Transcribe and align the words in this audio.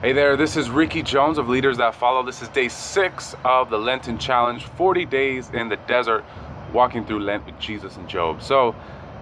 Hey 0.00 0.12
there, 0.12 0.36
this 0.36 0.56
is 0.56 0.70
Ricky 0.70 1.02
Jones 1.02 1.38
of 1.38 1.48
Leaders 1.48 1.78
That 1.78 1.92
Follow. 1.92 2.24
This 2.24 2.40
is 2.40 2.46
day 2.50 2.68
six 2.68 3.34
of 3.44 3.68
the 3.68 3.78
Lenten 3.78 4.16
Challenge 4.16 4.62
40 4.62 5.04
days 5.06 5.50
in 5.50 5.68
the 5.68 5.76
desert, 5.88 6.24
walking 6.72 7.04
through 7.04 7.18
Lent 7.18 7.44
with 7.44 7.58
Jesus 7.58 7.96
and 7.96 8.08
Job. 8.08 8.40
So, 8.40 8.76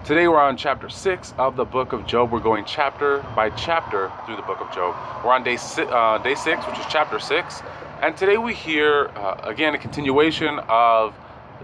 today 0.05 0.27
we're 0.27 0.39
on 0.39 0.55
chapter 0.55 0.87
six 0.87 1.33
of 1.39 1.55
the 1.55 1.65
book 1.65 1.93
of 1.93 2.05
Job. 2.05 2.31
We're 2.31 2.41
going 2.41 2.63
chapter 2.63 3.25
by 3.35 3.49
chapter 3.49 4.11
through 4.27 4.35
the 4.35 4.43
book 4.43 4.61
of 4.61 4.71
Job. 4.71 4.95
We're 5.25 5.33
on 5.33 5.43
day, 5.43 5.57
uh, 5.79 6.19
day 6.19 6.35
six, 6.35 6.63
which 6.67 6.77
is 6.77 6.85
chapter 6.89 7.17
six. 7.17 7.63
And 8.03 8.15
today 8.15 8.37
we 8.37 8.53
hear, 8.53 9.07
uh, 9.15 9.41
again, 9.45 9.73
a 9.73 9.79
continuation 9.79 10.59
of 10.69 11.15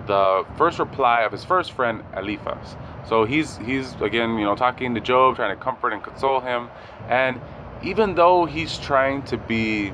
the 0.07 0.43
first 0.57 0.79
reply 0.79 1.21
of 1.21 1.31
his 1.31 1.45
first 1.45 1.73
friend, 1.73 2.03
Eliphaz. 2.17 2.75
So 3.07 3.25
he's, 3.25 3.57
he's 3.57 3.93
again, 4.01 4.39
you 4.39 4.45
know, 4.45 4.55
talking 4.55 4.95
to 4.95 5.01
Job, 5.01 5.35
trying 5.35 5.55
to 5.55 5.63
comfort 5.63 5.93
and 5.93 6.01
console 6.01 6.39
him. 6.39 6.69
And 7.09 7.39
even 7.83 8.15
though 8.15 8.45
he's 8.45 8.77
trying 8.77 9.21
to 9.23 9.37
be 9.37 9.93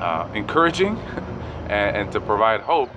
uh, 0.00 0.28
encouraging 0.34 0.96
and, 1.68 1.96
and, 1.96 2.12
to 2.12 2.20
provide 2.20 2.60
hope, 2.60 2.90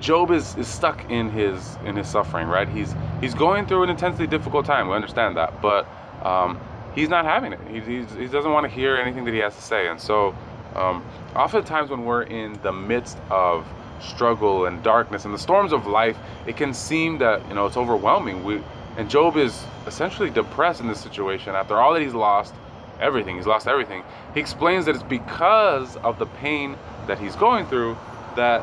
Job 0.00 0.30
is, 0.30 0.56
is 0.56 0.68
stuck 0.68 1.10
in 1.10 1.30
his 1.30 1.76
in 1.84 1.96
his 1.96 2.08
suffering. 2.08 2.48
Right? 2.48 2.68
He's 2.68 2.94
he's 3.20 3.34
going 3.34 3.66
through 3.66 3.84
an 3.84 3.90
intensely 3.90 4.26
difficult 4.26 4.66
time. 4.66 4.88
We 4.88 4.94
understand 4.94 5.36
that, 5.36 5.62
but 5.62 5.86
um, 6.22 6.60
he's 6.94 7.08
not 7.08 7.24
having 7.24 7.52
it. 7.52 7.60
He, 7.70 7.80
he 7.80 8.26
doesn't 8.26 8.52
want 8.52 8.64
to 8.64 8.70
hear 8.70 8.96
anything 8.96 9.24
that 9.24 9.32
he 9.32 9.40
has 9.40 9.54
to 9.54 9.62
say. 9.62 9.88
And 9.88 9.98
so, 9.98 10.34
um, 10.74 11.04
oftentimes 11.34 11.90
when 11.90 12.04
we're 12.04 12.24
in 12.24 12.60
the 12.62 12.72
midst 12.72 13.18
of 13.30 13.66
struggle 14.00 14.66
and 14.66 14.82
darkness 14.82 15.24
and 15.24 15.32
the 15.32 15.38
storms 15.38 15.72
of 15.72 15.86
life, 15.86 16.18
it 16.46 16.56
can 16.56 16.74
seem 16.74 17.16
that 17.18 17.46
you 17.48 17.54
know 17.54 17.64
it's 17.64 17.78
overwhelming. 17.78 18.44
We 18.44 18.60
and 18.98 19.08
Job 19.08 19.36
is 19.36 19.64
essentially 19.86 20.30
depressed 20.30 20.80
in 20.80 20.88
this 20.88 21.00
situation 21.00 21.54
after 21.54 21.76
all 21.76 21.94
that 21.94 22.02
he's 22.02 22.14
lost 22.14 22.54
everything. 23.00 23.36
He's 23.36 23.46
lost 23.46 23.66
everything. 23.66 24.02
He 24.34 24.40
explains 24.40 24.86
that 24.86 24.94
it's 24.94 25.04
because 25.04 25.96
of 25.98 26.18
the 26.18 26.26
pain 26.26 26.76
that 27.06 27.18
he's 27.18 27.36
going 27.36 27.66
through 27.66 27.96
that 28.36 28.60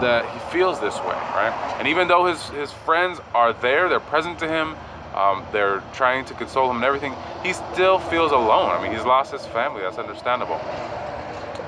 that 0.00 0.28
he 0.30 0.38
feels 0.50 0.78
this 0.78 0.96
way, 1.00 1.16
right? 1.34 1.76
And 1.78 1.88
even 1.88 2.08
though 2.08 2.26
his 2.26 2.42
his 2.50 2.72
friends 2.72 3.20
are 3.34 3.52
there, 3.54 3.88
they're 3.88 4.00
present 4.00 4.38
to 4.40 4.48
him, 4.48 4.76
um, 5.14 5.44
they're 5.52 5.82
trying 5.94 6.24
to 6.26 6.34
console 6.34 6.70
him 6.70 6.76
and 6.76 6.84
everything, 6.84 7.14
he 7.42 7.52
still 7.52 7.98
feels 7.98 8.32
alone. 8.32 8.70
I 8.70 8.82
mean, 8.82 8.92
he's 8.92 9.04
lost 9.06 9.32
his 9.32 9.46
family. 9.46 9.80
That's 9.80 9.98
understandable. 9.98 10.56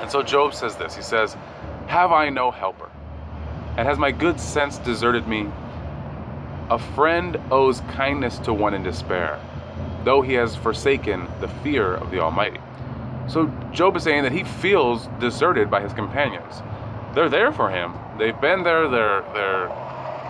And 0.00 0.10
so 0.10 0.22
Job 0.22 0.54
says 0.54 0.76
this. 0.76 0.94
He 0.94 1.02
says, 1.02 1.36
"Have 1.86 2.12
I 2.12 2.28
no 2.28 2.50
helper? 2.50 2.90
And 3.76 3.86
has 3.86 3.98
my 3.98 4.10
good 4.10 4.40
sense 4.40 4.78
deserted 4.78 5.26
me? 5.26 5.48
A 6.70 6.78
friend 6.78 7.38
owes 7.50 7.80
kindness 7.92 8.38
to 8.40 8.52
one 8.52 8.74
in 8.74 8.82
despair." 8.82 9.38
Though 10.08 10.22
he 10.22 10.32
has 10.32 10.56
forsaken 10.56 11.28
the 11.42 11.48
fear 11.62 11.94
of 11.94 12.10
the 12.10 12.18
Almighty. 12.18 12.58
So 13.26 13.46
Job 13.72 13.94
is 13.94 14.04
saying 14.04 14.22
that 14.22 14.32
he 14.32 14.42
feels 14.42 15.06
deserted 15.20 15.70
by 15.70 15.82
his 15.82 15.92
companions. 15.92 16.62
They're 17.14 17.28
there 17.28 17.52
for 17.52 17.68
him. 17.68 17.92
They've 18.18 18.40
been 18.40 18.62
there. 18.62 18.88
They're 18.88 19.20
they're 19.34 19.68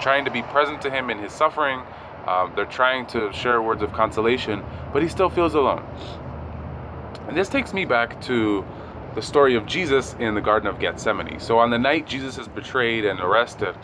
trying 0.00 0.24
to 0.24 0.32
be 0.32 0.42
present 0.42 0.82
to 0.82 0.90
him 0.90 1.10
in 1.10 1.18
his 1.18 1.32
suffering. 1.32 1.80
Um, 2.26 2.52
they're 2.56 2.66
trying 2.66 3.06
to 3.06 3.32
share 3.32 3.62
words 3.62 3.80
of 3.82 3.92
consolation, 3.92 4.64
but 4.92 5.00
he 5.00 5.08
still 5.08 5.30
feels 5.30 5.54
alone. 5.54 5.86
And 7.28 7.36
this 7.36 7.48
takes 7.48 7.72
me 7.72 7.84
back 7.84 8.20
to 8.22 8.64
the 9.14 9.22
story 9.22 9.54
of 9.54 9.64
Jesus 9.64 10.16
in 10.18 10.34
the 10.34 10.40
Garden 10.40 10.68
of 10.68 10.80
Gethsemane. 10.80 11.38
So 11.38 11.56
on 11.58 11.70
the 11.70 11.78
night 11.78 12.04
Jesus 12.04 12.36
is 12.36 12.48
betrayed 12.48 13.04
and 13.04 13.20
arrested, 13.20 13.76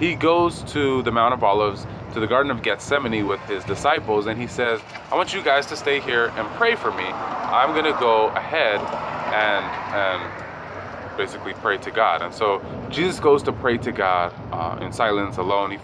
he 0.00 0.14
goes 0.14 0.62
to 0.72 1.02
the 1.02 1.12
Mount 1.12 1.34
of 1.34 1.44
Olives, 1.44 1.86
to 2.14 2.20
the 2.20 2.26
Garden 2.26 2.50
of 2.50 2.62
Gethsemane 2.62 3.26
with 3.26 3.40
his 3.40 3.62
disciples, 3.64 4.26
and 4.26 4.40
he 4.40 4.46
says, 4.46 4.80
I 5.12 5.14
want 5.14 5.34
you 5.34 5.42
guys 5.42 5.66
to 5.66 5.76
stay 5.76 6.00
here 6.00 6.32
and 6.36 6.48
pray 6.56 6.74
for 6.74 6.90
me. 6.90 7.04
I'm 7.04 7.72
going 7.72 7.84
to 7.84 8.00
go 8.00 8.28
ahead 8.28 8.80
and, 8.80 9.64
and 9.94 11.16
basically 11.18 11.52
pray 11.52 11.76
to 11.76 11.90
God. 11.90 12.22
And 12.22 12.32
so 12.32 12.62
Jesus 12.88 13.20
goes 13.20 13.42
to 13.42 13.52
pray 13.52 13.76
to 13.76 13.92
God 13.92 14.32
uh, 14.52 14.82
in 14.82 14.90
silence, 14.90 15.36
alone. 15.36 15.72
He, 15.72 15.78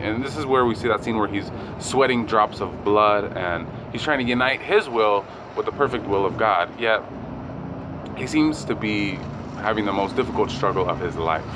and 0.00 0.24
this 0.24 0.36
is 0.36 0.44
where 0.44 0.66
we 0.66 0.74
see 0.74 0.88
that 0.88 1.04
scene 1.04 1.16
where 1.16 1.28
he's 1.28 1.48
sweating 1.78 2.26
drops 2.26 2.60
of 2.60 2.84
blood 2.84 3.36
and 3.36 3.68
he's 3.92 4.02
trying 4.02 4.18
to 4.18 4.24
unite 4.24 4.60
his 4.60 4.88
will 4.88 5.24
with 5.56 5.66
the 5.66 5.72
perfect 5.72 6.06
will 6.06 6.26
of 6.26 6.36
God. 6.36 6.68
Yet 6.80 7.04
he 8.16 8.26
seems 8.26 8.64
to 8.64 8.74
be 8.74 9.12
having 9.58 9.84
the 9.84 9.92
most 9.92 10.16
difficult 10.16 10.50
struggle 10.50 10.88
of 10.88 10.98
his 10.98 11.14
life. 11.14 11.46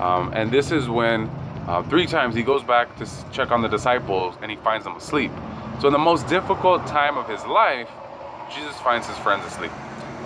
Um, 0.00 0.32
and 0.32 0.52
this 0.52 0.70
is 0.70 0.88
when 0.88 1.28
uh, 1.68 1.82
three 1.82 2.06
times 2.06 2.34
he 2.34 2.42
goes 2.42 2.62
back 2.62 2.96
to 2.96 3.06
check 3.30 3.50
on 3.50 3.60
the 3.60 3.68
disciples 3.68 4.34
and 4.40 4.50
he 4.50 4.56
finds 4.56 4.84
them 4.84 4.96
asleep. 4.96 5.30
So, 5.80 5.86
in 5.86 5.92
the 5.92 5.98
most 5.98 6.26
difficult 6.26 6.86
time 6.86 7.18
of 7.18 7.28
his 7.28 7.44
life, 7.44 7.90
Jesus 8.54 8.74
finds 8.80 9.06
his 9.06 9.18
friends 9.18 9.44
asleep. 9.44 9.70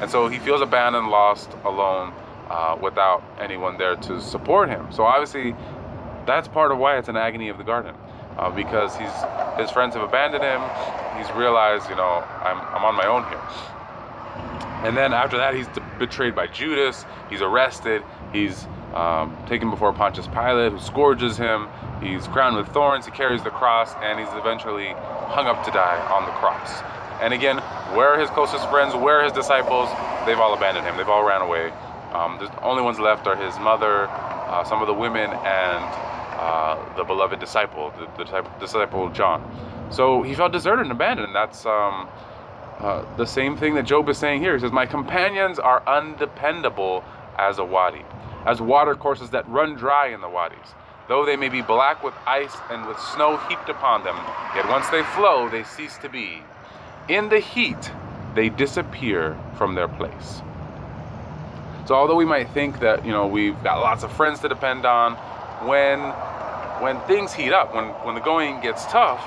And 0.00 0.08
so 0.08 0.28
he 0.28 0.38
feels 0.38 0.62
abandoned, 0.62 1.08
lost, 1.08 1.50
alone, 1.64 2.14
uh, 2.48 2.78
without 2.80 3.24
anyone 3.40 3.76
there 3.76 3.96
to 3.96 4.20
support 4.20 4.68
him. 4.68 4.86
So, 4.92 5.02
obviously, 5.02 5.56
that's 6.26 6.46
part 6.46 6.70
of 6.70 6.78
why 6.78 6.96
it's 6.96 7.08
an 7.08 7.16
agony 7.16 7.48
of 7.48 7.58
the 7.58 7.64
garden. 7.64 7.96
Uh, 8.38 8.48
because 8.48 8.96
he's 8.96 9.12
his 9.58 9.70
friends 9.70 9.94
have 9.94 10.04
abandoned 10.04 10.44
him. 10.44 10.62
He's 11.18 11.30
realized, 11.36 11.90
you 11.90 11.96
know, 11.96 12.24
I'm, 12.40 12.58
I'm 12.74 12.84
on 12.84 12.94
my 12.94 13.06
own 13.06 13.24
here. 13.28 13.42
And 14.86 14.96
then 14.96 15.12
after 15.12 15.36
that, 15.38 15.54
he's 15.54 15.66
betrayed 15.98 16.36
by 16.36 16.46
Judas. 16.46 17.04
He's 17.28 17.42
arrested. 17.42 18.02
He's 18.32 18.66
um, 18.94 19.36
taken 19.46 19.70
before 19.70 19.92
Pontius 19.92 20.26
Pilate, 20.28 20.72
who 20.72 20.80
scourges 20.80 21.36
him. 21.36 21.68
He's 22.02 22.26
crowned 22.28 22.56
with 22.56 22.68
thorns, 22.68 23.06
he 23.06 23.12
carries 23.12 23.42
the 23.42 23.50
cross, 23.50 23.94
and 24.02 24.18
he's 24.18 24.28
eventually 24.32 24.88
hung 25.32 25.46
up 25.46 25.64
to 25.64 25.70
die 25.70 25.98
on 26.10 26.24
the 26.26 26.32
cross. 26.32 26.82
And 27.22 27.32
again, 27.32 27.58
where 27.96 28.08
are 28.08 28.18
his 28.18 28.30
closest 28.30 28.68
friends? 28.68 28.94
Where 28.94 29.20
are 29.20 29.24
his 29.24 29.32
disciples? 29.32 29.88
They've 30.26 30.38
all 30.38 30.54
abandoned 30.54 30.86
him, 30.86 30.96
they've 30.96 31.08
all 31.08 31.24
ran 31.24 31.40
away. 31.40 31.70
Um, 32.12 32.38
the 32.38 32.62
only 32.62 32.82
ones 32.82 32.98
left 32.98 33.26
are 33.26 33.36
his 33.36 33.58
mother, 33.60 34.06
uh, 34.08 34.64
some 34.64 34.82
of 34.82 34.86
the 34.86 34.94
women, 34.94 35.30
and 35.30 35.84
uh, 36.38 36.96
the 36.96 37.04
beloved 37.04 37.40
disciple, 37.40 37.92
the, 38.16 38.24
the 38.24 38.42
disciple, 38.60 39.08
John. 39.10 39.40
So 39.90 40.22
he 40.22 40.34
felt 40.34 40.52
deserted 40.52 40.82
and 40.82 40.92
abandoned. 40.92 41.34
That's 41.34 41.64
um, 41.64 42.08
uh, 42.78 43.04
the 43.16 43.26
same 43.26 43.56
thing 43.56 43.74
that 43.76 43.86
Job 43.86 44.08
is 44.08 44.18
saying 44.18 44.40
here. 44.40 44.54
He 44.54 44.60
says, 44.60 44.72
My 44.72 44.86
companions 44.86 45.58
are 45.58 45.82
undependable 45.86 47.04
as 47.38 47.58
a 47.58 47.64
wadi 47.64 48.04
as 48.46 48.60
water 48.60 48.94
courses 48.94 49.30
that 49.30 49.48
run 49.48 49.74
dry 49.74 50.08
in 50.08 50.20
the 50.20 50.28
wadis. 50.28 50.74
Though 51.08 51.26
they 51.26 51.36
may 51.36 51.48
be 51.48 51.62
black 51.62 52.02
with 52.02 52.14
ice 52.26 52.54
and 52.70 52.86
with 52.86 52.98
snow 52.98 53.36
heaped 53.48 53.68
upon 53.68 54.04
them, 54.04 54.16
yet 54.54 54.68
once 54.68 54.88
they 54.90 55.02
flow, 55.02 55.48
they 55.48 55.64
cease 55.64 55.98
to 55.98 56.08
be. 56.08 56.42
In 57.08 57.28
the 57.28 57.40
heat, 57.40 57.90
they 58.34 58.48
disappear 58.48 59.36
from 59.56 59.74
their 59.74 59.88
place. 59.88 60.40
So 61.86 61.94
although 61.94 62.14
we 62.14 62.24
might 62.24 62.48
think 62.50 62.78
that, 62.80 63.04
you 63.04 63.10
know, 63.10 63.26
we've 63.26 63.60
got 63.64 63.80
lots 63.80 64.04
of 64.04 64.12
friends 64.12 64.40
to 64.40 64.48
depend 64.48 64.86
on, 64.86 65.14
when 65.66 66.00
when 66.80 67.00
things 67.02 67.32
heat 67.32 67.52
up, 67.52 67.74
when 67.74 67.86
when 68.04 68.14
the 68.14 68.20
going 68.20 68.60
gets 68.60 68.86
tough, 68.86 69.22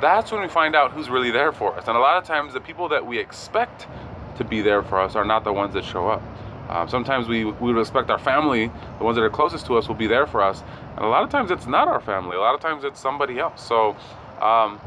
that's 0.00 0.32
when 0.32 0.42
we 0.42 0.48
find 0.48 0.74
out 0.74 0.92
who's 0.92 1.08
really 1.08 1.30
there 1.30 1.52
for 1.52 1.74
us. 1.76 1.86
And 1.88 1.96
a 1.96 2.00
lot 2.00 2.18
of 2.18 2.24
times 2.24 2.52
the 2.52 2.60
people 2.60 2.88
that 2.88 3.06
we 3.06 3.18
expect 3.18 3.86
to 4.36 4.44
be 4.44 4.60
there 4.60 4.82
for 4.82 5.00
us 5.00 5.14
are 5.14 5.24
not 5.24 5.44
the 5.44 5.52
ones 5.52 5.74
that 5.74 5.84
show 5.84 6.08
up. 6.08 6.22
Um, 6.68 6.88
sometimes 6.88 7.28
we, 7.28 7.44
we 7.44 7.78
expect 7.78 8.10
our 8.10 8.18
family, 8.18 8.70
the 8.98 9.04
ones 9.04 9.16
that 9.16 9.22
are 9.22 9.30
closest 9.30 9.66
to 9.66 9.76
us, 9.76 9.88
will 9.88 9.94
be 9.94 10.06
there 10.06 10.26
for 10.26 10.42
us. 10.42 10.62
And 10.96 11.04
a 11.04 11.08
lot 11.08 11.22
of 11.22 11.30
times 11.30 11.50
it's 11.50 11.66
not 11.66 11.88
our 11.88 12.00
family. 12.00 12.36
A 12.36 12.40
lot 12.40 12.54
of 12.54 12.60
times 12.60 12.84
it's 12.84 13.00
somebody 13.00 13.38
else. 13.38 13.64
So 13.66 13.96
um, 14.40 14.80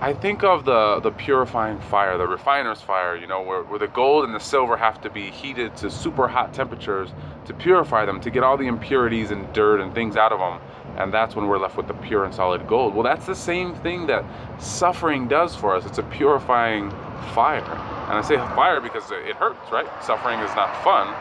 I 0.00 0.12
think 0.12 0.42
of 0.42 0.64
the, 0.64 1.00
the 1.00 1.10
purifying 1.10 1.80
fire, 1.80 2.18
the 2.18 2.26
refiner's 2.26 2.80
fire, 2.80 3.16
you 3.16 3.26
know, 3.26 3.42
where, 3.42 3.62
where 3.62 3.78
the 3.78 3.88
gold 3.88 4.24
and 4.24 4.34
the 4.34 4.40
silver 4.40 4.76
have 4.76 5.00
to 5.02 5.10
be 5.10 5.30
heated 5.30 5.76
to 5.78 5.90
super 5.90 6.28
hot 6.28 6.52
temperatures 6.52 7.10
to 7.46 7.54
purify 7.54 8.04
them, 8.04 8.20
to 8.20 8.30
get 8.30 8.42
all 8.42 8.56
the 8.56 8.66
impurities 8.66 9.30
and 9.30 9.52
dirt 9.52 9.80
and 9.80 9.94
things 9.94 10.16
out 10.16 10.32
of 10.32 10.38
them. 10.38 10.60
And 10.96 11.12
that's 11.12 11.34
when 11.34 11.48
we're 11.48 11.58
left 11.58 11.76
with 11.76 11.88
the 11.88 11.94
pure 11.94 12.24
and 12.24 12.34
solid 12.34 12.66
gold. 12.68 12.94
Well, 12.94 13.02
that's 13.02 13.26
the 13.26 13.34
same 13.34 13.74
thing 13.76 14.06
that 14.06 14.24
suffering 14.60 15.26
does 15.26 15.56
for 15.56 15.74
us. 15.74 15.84
It's 15.86 15.98
a 15.98 16.04
purifying 16.04 16.90
fire. 17.34 17.62
And 18.08 18.18
I 18.18 18.22
say 18.22 18.36
fire 18.36 18.80
because 18.80 19.10
it 19.10 19.36
hurts, 19.36 19.70
right? 19.72 19.86
Suffering 20.04 20.38
is 20.40 20.54
not 20.54 20.84
fun, 20.84 21.14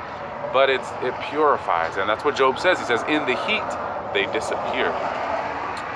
but 0.53 0.69
it's 0.69 0.89
it 1.01 1.13
purifies, 1.30 1.97
and 1.97 2.07
that's 2.07 2.24
what 2.24 2.36
Job 2.36 2.59
says. 2.59 2.77
He 2.77 2.86
says, 2.86 3.01
"In 3.03 3.25
the 3.25 3.36
heat, 3.47 3.68
they 4.13 4.31
disappear." 4.31 4.94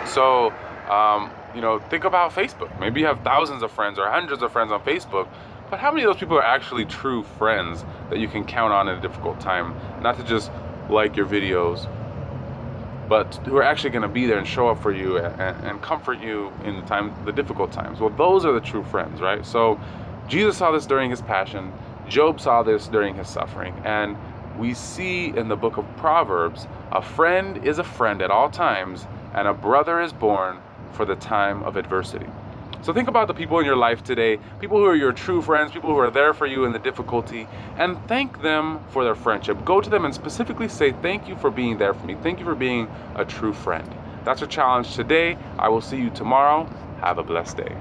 So, 0.06 0.54
um, 0.90 1.30
you 1.54 1.62
know, 1.62 1.80
think 1.80 2.06
about 2.06 2.32
Facebook. 2.32 2.78
Maybe 2.80 3.02
you 3.02 3.06
have 3.08 3.22
thousands 3.22 3.62
of 3.62 3.72
friends 3.72 4.00
or 4.00 4.10
hundreds 4.10 4.42
of 4.42 4.52
friends 4.52 4.72
on 4.72 4.82
Facebook, 4.82 5.28
but 5.70 5.80
how 5.80 5.92
many 5.92 6.04
of 6.04 6.14
those 6.14 6.20
people 6.20 6.38
are 6.38 6.44
actually 6.44 6.86
true 6.86 7.24
friends 7.38 7.84
that 8.10 8.20
you 8.20 8.28
can 8.28 8.46
count 8.46 8.74
on 8.74 8.88
in 8.88 8.98
a 8.98 9.02
difficult 9.02 9.40
time? 9.40 9.76
Not 10.02 10.18
to 10.18 10.24
just 10.24 10.50
like 10.90 11.18
your 11.18 11.26
videos, 11.26 11.88
but 13.08 13.36
who 13.46 13.56
are 13.58 13.64
actually 13.64 13.92
going 13.92 14.02
to 14.02 14.08
be 14.08 14.26
there 14.26 14.38
and 14.38 14.48
show 14.48 14.68
up 14.68 14.82
for 14.82 14.92
you 14.92 15.18
and, 15.18 15.66
and, 15.66 15.82
comfort 15.82 16.20
you 16.20 16.52
in 16.64 16.76
the 16.76 16.82
time, 16.84 17.14
the 17.26 17.32
difficult 17.32 17.72
times. 17.72 18.00
Well, 18.00 18.10
those 18.10 18.46
are 18.46 18.52
the 18.52 18.62
true 18.62 18.84
friends, 18.84 19.22
right? 19.22 19.46
So 19.46 19.80
Jesus 20.28 20.58
saw 20.58 20.72
this 20.72 20.86
during 20.86 21.10
his 21.10 21.22
passion. 21.22 21.72
Job 22.08 22.42
saw 22.42 22.64
this 22.64 22.88
during 22.88 23.16
his 23.16 23.28
suffering. 23.28 23.74
And 23.86 24.18
we 24.58 24.74
see 24.74 25.28
in 25.28 25.48
the 25.48 25.56
book 25.56 25.78
of 25.78 25.86
Proverbs 25.98 26.68
a 26.92 27.02
friend 27.02 27.66
is 27.66 27.80
a 27.80 27.84
friend 27.84 28.22
at 28.22 28.32
all 28.32 28.50
times, 28.50 29.06
and 29.34 29.48
a 29.48 29.54
brother 29.54 30.02
is 30.02 30.12
born 30.14 30.60
for 30.94 31.06
the 31.06 31.16
time 31.16 31.64
of 31.64 31.78
adversity. 31.78 32.28
So 32.82 32.94
think 32.94 33.08
about 33.08 33.28
the 33.28 33.34
people 33.34 33.60
in 33.60 33.66
your 33.66 33.76
life 33.76 34.04
today, 34.04 34.40
people 34.60 34.78
who 34.78 34.86
are 34.86 34.96
your 34.96 35.12
true 35.12 35.42
friends, 35.42 35.72
people 35.72 35.90
who 35.90 35.98
are 35.98 36.12
there 36.12 36.34
for 36.34 36.46
you 36.46 36.66
in 36.66 36.72
the 36.72 36.80
difficulty, 36.80 37.48
and 37.78 37.98
thank 38.08 38.42
them 38.42 38.80
for 38.90 39.04
their 39.04 39.16
friendship. 39.16 39.66
Go 39.66 39.82
to 39.82 39.90
them 39.90 40.06
and 40.06 40.14
specifically 40.14 40.70
say, 40.70 40.92
Thank 40.92 41.28
you 41.28 41.36
for 41.36 41.52
being 41.52 41.78
there 41.78 41.94
for 41.94 42.06
me. 42.06 42.16
Thank 42.22 42.40
you 42.40 42.46
for 42.46 42.56
being 42.56 42.88
a 43.16 43.26
true 43.26 43.54
friend. 43.54 43.88
That's 44.24 44.42
your 44.42 44.50
challenge 44.50 44.96
today. 44.96 45.38
I 45.58 45.70
will 45.70 45.82
see 45.82 45.98
you 45.98 46.10
tomorrow. 46.10 46.66
Have 47.02 47.18
a 47.18 47.24
blessed 47.24 47.58
day. 47.58 47.76